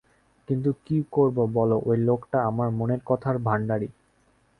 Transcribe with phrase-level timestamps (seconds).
[0.47, 3.89] কিন্তু কী করব বলো, ঐ লোকটা আমার মনের কথার ভাণ্ডারী।